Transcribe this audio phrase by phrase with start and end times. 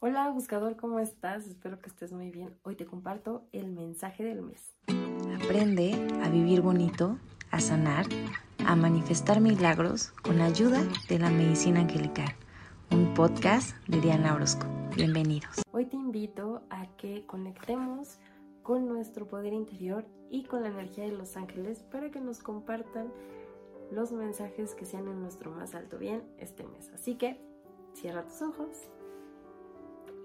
[0.00, 1.48] Hola buscador, ¿cómo estás?
[1.48, 2.56] Espero que estés muy bien.
[2.62, 4.76] Hoy te comparto el mensaje del mes.
[5.42, 7.18] Aprende a vivir bonito,
[7.50, 8.06] a sanar,
[8.64, 12.32] a manifestar milagros con la ayuda de la medicina angelical.
[12.92, 14.68] Un podcast de Diana Orozco.
[14.94, 15.62] Bienvenidos.
[15.72, 18.20] Hoy te invito a que conectemos
[18.62, 23.12] con nuestro poder interior y con la energía de los ángeles para que nos compartan
[23.90, 26.88] los mensajes que sean en nuestro más alto bien este mes.
[26.94, 27.40] Así que
[27.94, 28.88] cierra tus ojos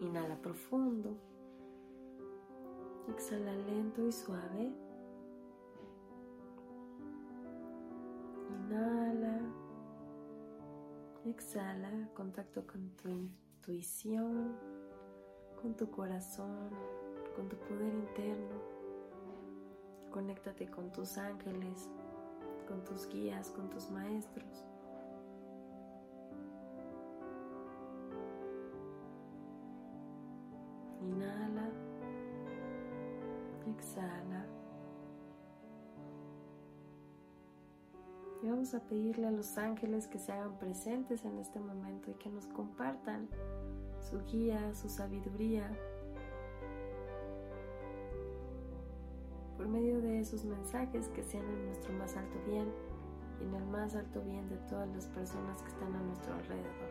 [0.03, 1.17] Inhala profundo.
[3.07, 4.73] Exhala lento y suave.
[8.49, 9.39] Inhala.
[11.23, 12.09] Exhala.
[12.13, 14.57] Contacto con tu intuición,
[15.61, 16.69] con tu corazón,
[17.37, 18.61] con tu poder interno.
[20.11, 21.89] Conéctate con tus ángeles,
[22.67, 24.65] con tus guías, con tus maestros.
[33.83, 34.45] Exhala.
[38.41, 42.15] Y vamos a pedirle a los ángeles que se hagan presentes en este momento y
[42.15, 43.29] que nos compartan
[44.01, 45.69] su guía, su sabiduría.
[49.55, 52.67] Por medio de esos mensajes que sean en nuestro más alto bien
[53.39, 56.89] y en el más alto bien de todas las personas que están a nuestro alrededor.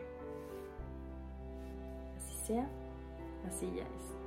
[2.17, 2.69] Así sea
[3.47, 4.22] así ya es.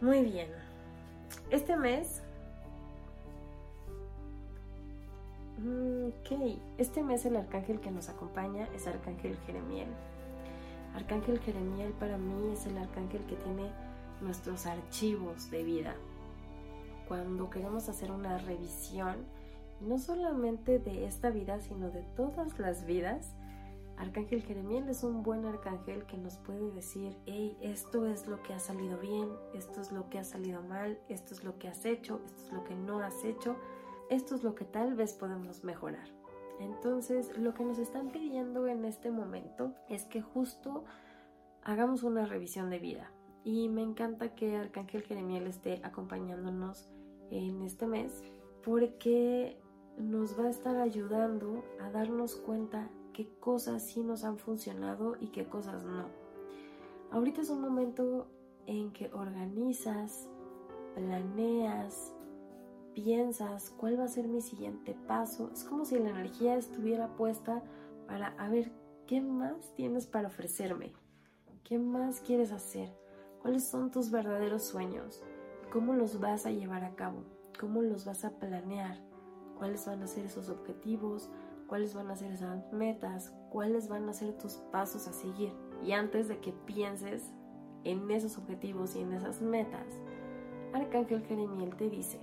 [0.00, 0.48] Muy bien.
[1.50, 2.22] Este mes...
[5.58, 9.88] Mm, ok, este mes el arcángel que nos acompaña es Arcángel Jeremiel.
[10.94, 13.70] Arcángel Jeremiel para mí es el arcángel que tiene
[14.22, 15.94] nuestros archivos de vida.
[17.06, 19.16] Cuando queremos hacer una revisión,
[19.80, 23.34] no solamente de esta vida, sino de todas las vidas,
[24.00, 28.54] Arcángel Jeremiel es un buen arcángel que nos puede decir, hey, esto es lo que
[28.54, 31.84] ha salido bien, esto es lo que ha salido mal, esto es lo que has
[31.84, 33.56] hecho, esto es lo que no has hecho,
[34.08, 36.08] esto es lo que tal vez podemos mejorar.
[36.60, 40.84] Entonces, lo que nos están pidiendo en este momento es que justo
[41.62, 43.12] hagamos una revisión de vida.
[43.44, 46.90] Y me encanta que Arcángel Jeremiel esté acompañándonos
[47.30, 48.24] en este mes
[48.64, 49.60] porque
[49.98, 55.28] nos va a estar ayudando a darnos cuenta qué cosas sí nos han funcionado y
[55.28, 56.06] qué cosas no.
[57.10, 58.28] Ahorita es un momento
[58.66, 60.28] en que organizas,
[60.94, 62.12] planeas,
[62.94, 65.50] piensas cuál va a ser mi siguiente paso.
[65.52, 67.62] Es como si la energía estuviera puesta
[68.06, 68.72] para a ver
[69.06, 70.92] qué más tienes para ofrecerme,
[71.64, 72.92] qué más quieres hacer,
[73.42, 75.22] cuáles son tus verdaderos sueños,
[75.72, 77.24] cómo los vas a llevar a cabo,
[77.58, 79.00] cómo los vas a planear,
[79.58, 81.30] cuáles van a ser esos objetivos,
[81.70, 85.52] cuáles van a ser esas metas, cuáles van a ser tus pasos a seguir.
[85.84, 87.30] Y antes de que pienses
[87.84, 89.86] en esos objetivos y en esas metas,
[90.72, 92.18] Arcángel Jeremiel te dice,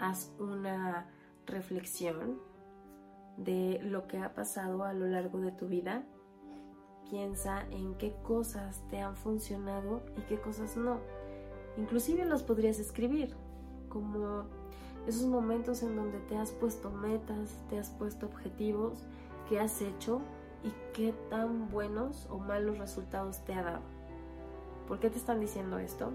[0.00, 1.08] haz una
[1.46, 2.40] reflexión
[3.36, 6.04] de lo que ha pasado a lo largo de tu vida.
[7.08, 10.98] Piensa en qué cosas te han funcionado y qué cosas no.
[11.76, 13.36] Inclusive los podrías escribir,
[13.88, 14.48] como
[15.06, 18.98] esos momentos en donde te has puesto metas, te has puesto objetivos,
[19.48, 20.20] qué has hecho
[20.62, 23.82] y qué tan buenos o malos resultados te ha dado.
[24.86, 26.10] ¿Por qué te están diciendo esto?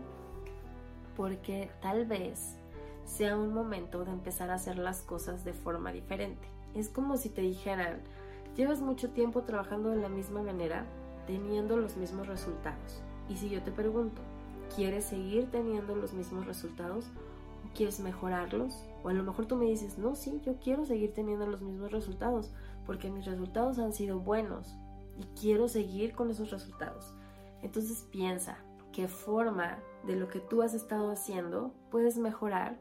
[1.15, 2.55] Porque tal vez
[3.05, 6.47] sea un momento de empezar a hacer las cosas de forma diferente.
[6.73, 8.01] Es como si te dijeran,
[8.55, 10.85] llevas mucho tiempo trabajando de la misma manera,
[11.25, 13.01] teniendo los mismos resultados.
[13.29, 14.21] Y si yo te pregunto,
[14.75, 17.05] ¿quieres seguir teniendo los mismos resultados
[17.75, 18.83] quieres mejorarlos.
[19.03, 21.91] O a lo mejor tú me dices, no, sí, yo quiero seguir teniendo los mismos
[21.91, 22.51] resultados
[22.85, 24.75] porque mis resultados han sido buenos
[25.17, 27.13] y quiero seguir con esos resultados.
[27.61, 28.57] Entonces piensa
[28.91, 32.79] qué forma de lo que tú has estado haciendo puedes mejorar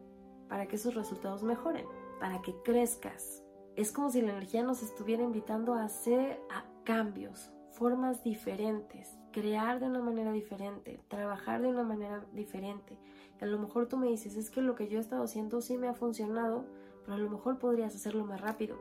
[0.49, 1.87] para que esos resultados mejoren,
[2.21, 3.43] para que crezcas.
[3.77, 6.41] Es como si la energía nos estuviera invitando a hacer
[6.85, 12.97] cambios, formas diferentes, crear de una manera diferente, trabajar de una manera diferente.
[13.41, 15.77] a lo mejor tú me dices, es que lo que yo he estado haciendo sí
[15.77, 16.65] me ha funcionado,
[17.03, 18.79] pero a lo mejor podrías hacerlo más rápido.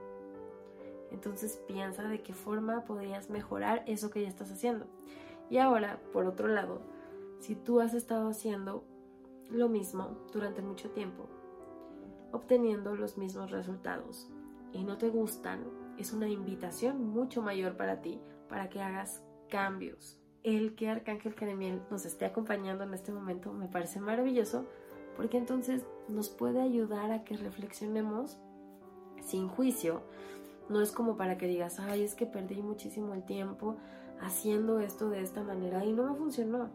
[1.11, 4.85] Entonces piensa de qué forma podrías mejorar eso que ya estás haciendo.
[5.49, 6.81] Y ahora, por otro lado,
[7.39, 8.83] si tú has estado haciendo
[9.49, 11.27] lo mismo durante mucho tiempo,
[12.31, 14.29] obteniendo los mismos resultados
[14.71, 15.65] y no te gustan,
[15.97, 20.22] es una invitación mucho mayor para ti para que hagas cambios.
[20.43, 24.65] El que Arcángel Jeremiel nos esté acompañando en este momento me parece maravilloso
[25.15, 28.37] porque entonces nos puede ayudar a que reflexionemos
[29.21, 30.01] sin juicio.
[30.67, 33.77] No es como para que digas, ay, es que perdí muchísimo el tiempo
[34.19, 36.69] haciendo esto de esta manera y no me funcionó.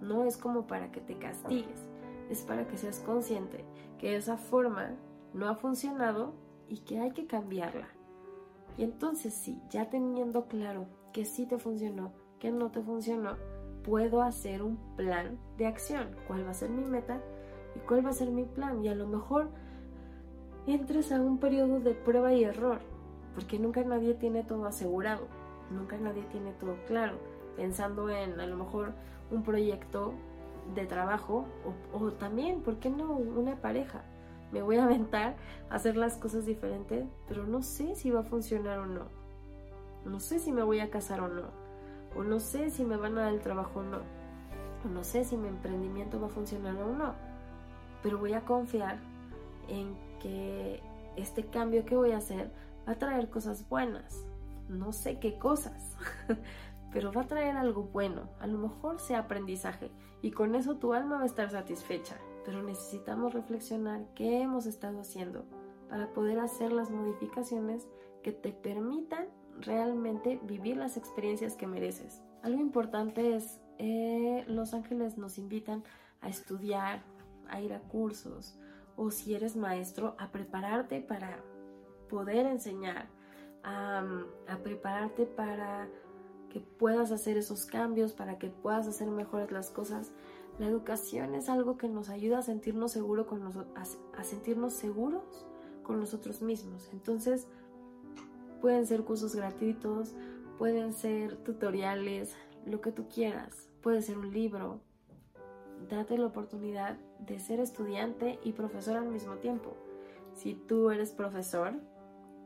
[0.00, 1.88] No es como para que te castigues,
[2.30, 3.64] es para que seas consciente
[3.98, 4.96] que esa forma
[5.32, 6.34] no ha funcionado
[6.68, 7.88] y que hay que cambiarla.
[8.76, 13.36] Y entonces sí, ya teniendo claro que sí te funcionó, que no te funcionó,
[13.84, 16.16] puedo hacer un plan de acción.
[16.26, 17.20] ¿Cuál va a ser mi meta?
[17.76, 18.84] ¿Y cuál va a ser mi plan?
[18.84, 19.50] Y a lo mejor
[20.66, 22.80] entres a un periodo de prueba y error,
[23.34, 25.26] porque nunca nadie tiene todo asegurado,
[25.70, 27.18] nunca nadie tiene todo claro,
[27.56, 28.92] pensando en a lo mejor
[29.30, 30.14] un proyecto
[30.74, 31.44] de trabajo
[31.92, 34.04] o, también, ¿por qué no una pareja?
[34.52, 35.36] Me voy a aventar
[35.68, 39.08] a hacer las cosas diferentes, pero no sé si va a funcionar o no.
[40.04, 41.63] No sé si me voy a casar o no.
[42.16, 43.98] O no sé si me van a dar el trabajo o no.
[44.84, 47.14] O no sé si mi emprendimiento va a funcionar o no.
[48.02, 48.98] Pero voy a confiar
[49.68, 50.82] en que
[51.16, 52.50] este cambio que voy a hacer
[52.86, 54.26] va a traer cosas buenas.
[54.68, 55.96] No sé qué cosas,
[56.92, 58.28] pero va a traer algo bueno.
[58.40, 59.90] A lo mejor sea aprendizaje
[60.22, 62.16] y con eso tu alma va a estar satisfecha.
[62.44, 65.46] Pero necesitamos reflexionar qué hemos estado haciendo
[65.88, 67.88] para poder hacer las modificaciones
[68.22, 69.26] que te permitan
[69.60, 72.22] realmente vivir las experiencias que mereces.
[72.42, 75.82] Algo importante es, eh, los ángeles nos invitan
[76.20, 77.02] a estudiar,
[77.48, 78.58] a ir a cursos,
[78.96, 81.42] o si eres maestro, a prepararte para
[82.08, 83.08] poder enseñar,
[83.62, 84.04] a,
[84.46, 85.88] a prepararte para
[86.50, 90.12] que puedas hacer esos cambios, para que puedas hacer mejores las cosas.
[90.58, 93.42] La educación es algo que nos ayuda a sentirnos, seguro con
[93.74, 95.46] a sentirnos seguros
[95.82, 96.88] con nosotros mismos.
[96.92, 97.48] Entonces,
[98.64, 100.14] pueden ser cursos gratuitos,
[100.56, 102.34] pueden ser tutoriales,
[102.64, 103.68] lo que tú quieras.
[103.82, 104.80] Puede ser un libro,
[105.90, 109.76] date la oportunidad de ser estudiante y profesor al mismo tiempo.
[110.32, 111.74] Si tú eres profesor,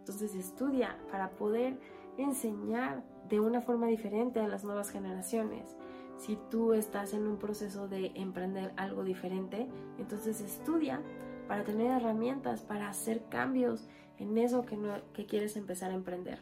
[0.01, 1.79] entonces estudia para poder
[2.17, 5.77] enseñar de una forma diferente a las nuevas generaciones.
[6.17, 9.69] Si tú estás en un proceso de emprender algo diferente,
[10.01, 11.01] entonces estudia
[11.49, 14.95] para tener herramientas, para hacer cambios en eso que, no,
[15.27, 16.41] quieres empezar a emprender.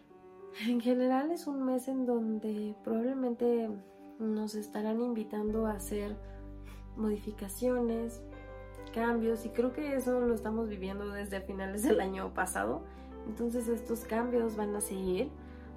[0.67, 3.71] En general es un mes en donde probablemente
[4.19, 6.17] nos estarán invitando a hacer
[6.97, 8.23] modificaciones,
[8.95, 12.83] cambios y creo que eso lo estamos viviendo desde finales del año pasado.
[13.29, 15.31] Entonces estos cambios van a seguir,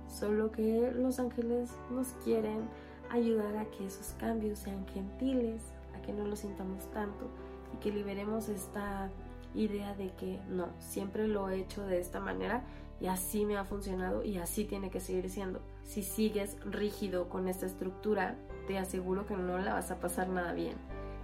[0.08, 2.62] solo que los ángeles nos quieren
[3.10, 5.62] ayudar a que esos cambios sean gentiles,
[5.96, 7.30] a que no los sintamos tanto
[7.74, 9.10] y que liberemos esta
[9.54, 12.64] idea de que no, siempre lo he hecho de esta manera
[13.00, 15.62] y así me ha funcionado y así tiene que seguir siendo.
[15.84, 18.36] Si sigues rígido con esta estructura,
[18.68, 20.76] te aseguro que no la vas a pasar nada bien.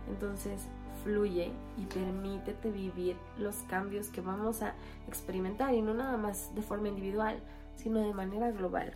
[0.07, 0.67] Entonces
[1.03, 4.73] fluye y permítete vivir los cambios que vamos a
[5.07, 7.39] experimentar y no nada más de forma individual,
[7.75, 8.95] sino de manera global.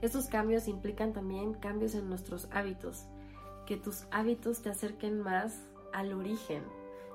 [0.00, 3.06] Estos cambios implican también cambios en nuestros hábitos,
[3.66, 6.62] que tus hábitos te acerquen más al origen,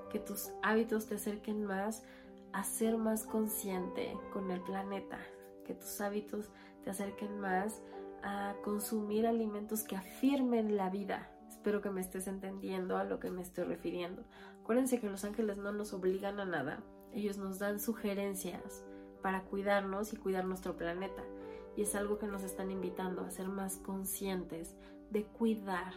[0.10, 2.04] que tus hábitos te acerquen más
[2.52, 5.20] a ser más consciente con el planeta,
[5.66, 6.50] que tus hábitos
[6.84, 7.82] te acerquen más
[8.22, 11.34] a consumir alimentos que afirmen la vida,
[11.64, 14.26] Espero que me estés entendiendo a lo que me estoy refiriendo.
[14.62, 16.84] Acuérdense que los ángeles no nos obligan a nada.
[17.14, 18.84] Ellos nos dan sugerencias
[19.22, 21.24] para cuidarnos y cuidar nuestro planeta.
[21.78, 24.76] Y es algo que nos están invitando a ser más conscientes
[25.10, 25.94] de cuidar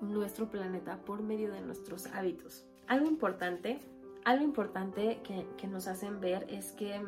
[0.00, 2.64] nuestro planeta por medio de nuestros hábitos.
[2.86, 3.80] Algo importante,
[4.24, 7.00] algo importante que, que nos hacen ver es que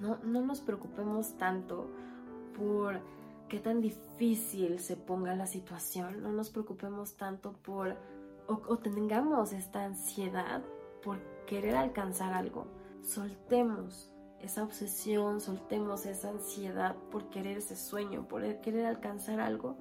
[0.00, 1.88] no, no nos preocupemos tanto
[2.56, 3.00] por
[3.48, 7.96] qué tan difícil se ponga la situación, no nos preocupemos tanto por
[8.46, 10.62] o, tengamos esta ansiedad
[11.02, 12.66] por querer alcanzar algo.
[13.02, 19.76] Soltemos esa obsesión, soltemos esa ansiedad por querer ese sueño, por querer alcanzar algo.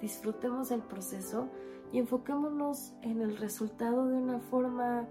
[0.00, 1.48] Disfrutemos el proceso
[1.92, 5.06] y enfoquémonos en el resultado de una forma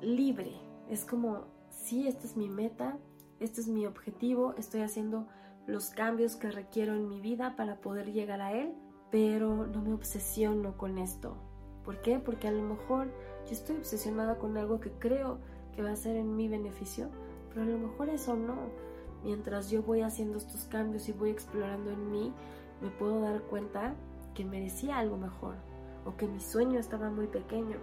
[0.00, 0.52] libre.
[0.88, 2.98] Es como, sí, esta es mi meta,
[3.40, 5.26] este es mi objetivo, estoy haciendo
[5.66, 8.74] los cambios que requiero en mi vida para poder llegar a Él,
[9.10, 11.36] pero no me obsesiono con esto.
[11.84, 12.18] ¿Por qué?
[12.18, 13.08] Porque a lo mejor
[13.46, 15.38] yo estoy obsesionada con algo que creo
[15.74, 17.10] que va a ser en mi beneficio,
[17.50, 18.56] pero a lo mejor eso no.
[19.22, 22.32] Mientras yo voy haciendo estos cambios y voy explorando en mí,
[22.84, 23.94] me puedo dar cuenta
[24.34, 25.54] que merecía algo mejor
[26.04, 27.78] o que mi sueño estaba muy pequeño.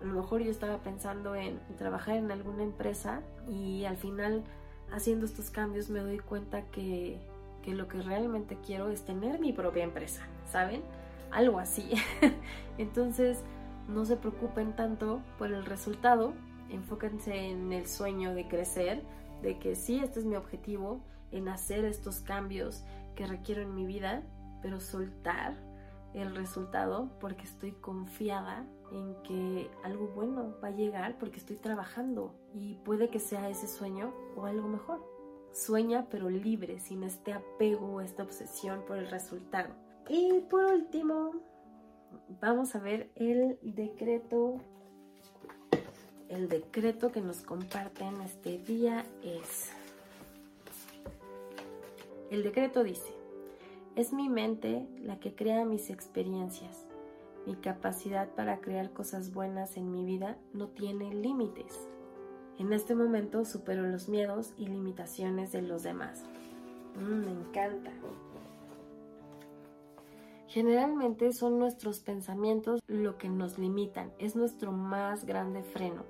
[0.00, 4.42] A lo mejor yo estaba pensando en trabajar en alguna empresa y al final
[4.90, 7.18] haciendo estos cambios me doy cuenta que,
[7.62, 10.82] que lo que realmente quiero es tener mi propia empresa, ¿saben?
[11.30, 11.90] Algo así.
[12.78, 13.42] Entonces,
[13.88, 16.32] no se preocupen tanto por el resultado,
[16.70, 19.02] enfóquense en el sueño de crecer,
[19.42, 21.00] de que sí, este es mi objetivo,
[21.30, 22.84] en hacer estos cambios
[23.14, 24.22] que requiero en mi vida,
[24.62, 25.56] pero soltar
[26.14, 32.34] el resultado porque estoy confiada en que algo bueno va a llegar porque estoy trabajando
[32.54, 35.04] y puede que sea ese sueño o algo mejor.
[35.52, 39.74] Sueña pero libre, sin este apego o esta obsesión por el resultado.
[40.08, 41.32] Y por último,
[42.40, 44.60] vamos a ver el decreto.
[46.28, 49.73] El decreto que nos comparten este día es...
[52.30, 53.14] El decreto dice,
[53.96, 56.86] es mi mente la que crea mis experiencias.
[57.46, 61.86] Mi capacidad para crear cosas buenas en mi vida no tiene límites.
[62.58, 66.24] En este momento supero los miedos y limitaciones de los demás.
[66.96, 67.92] Mm, me encanta.
[70.48, 76.04] Generalmente son nuestros pensamientos lo que nos limitan, es nuestro más grande freno.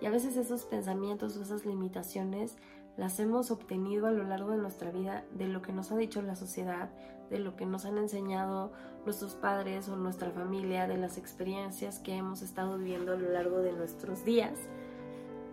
[0.00, 2.56] Y a veces esos pensamientos o esas limitaciones
[2.96, 6.22] las hemos obtenido a lo largo de nuestra vida de lo que nos ha dicho
[6.22, 6.90] la sociedad,
[7.30, 8.72] de lo que nos han enseñado
[9.04, 13.58] nuestros padres o nuestra familia, de las experiencias que hemos estado viviendo a lo largo
[13.58, 14.58] de nuestros días.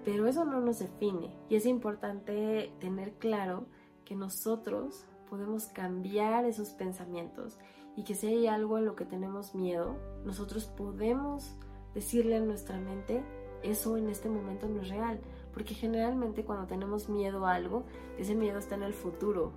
[0.04, 3.66] Pero eso no nos define y es importante tener claro
[4.06, 7.58] que nosotros podemos cambiar esos pensamientos
[7.96, 11.56] y que si hay algo a lo que tenemos miedo, nosotros podemos
[11.94, 13.24] decirle a nuestra mente,
[13.64, 15.20] eso en este momento no es real,
[15.58, 17.84] porque generalmente cuando tenemos miedo a algo,
[18.20, 19.54] ese miedo está en el futuro,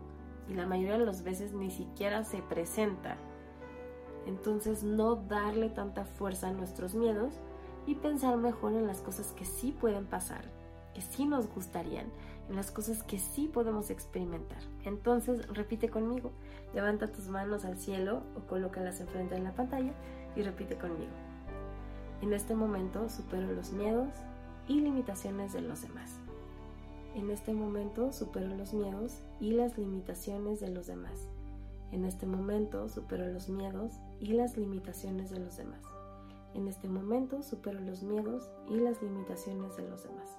[0.48, 3.18] y la mayoría de las veces ni siquiera se presenta.
[4.24, 7.34] Entonces no darle tanta fuerza a nuestros miedos
[7.86, 10.46] y pensar mejor en las cosas que sí pueden pasar,
[10.94, 12.06] que sí nos gustarían,
[12.48, 14.62] en las cosas que sí podemos experimentar.
[14.86, 16.32] Entonces repite conmigo,
[16.72, 19.92] levanta tus manos al cielo o colócalas enfrente de la pantalla
[20.34, 21.12] y repite conmigo.
[22.22, 24.14] En este momento supero los miedos
[24.68, 26.18] y limitaciones de los demás.
[27.14, 31.28] En este momento supero los miedos y las limitaciones de los demás.
[31.92, 35.82] En este momento supero los miedos y las limitaciones de los demás.
[36.54, 40.36] En este momento supero los miedos y las limitaciones de los demás.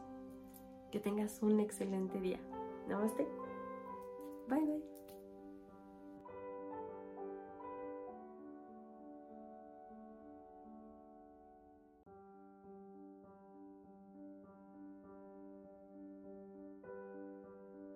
[0.92, 2.40] Que tengas un excelente día.
[2.88, 3.28] Namaste.
[4.48, 4.91] Bye bye.